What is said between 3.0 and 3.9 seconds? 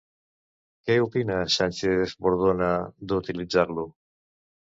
d'utilitzar-lo?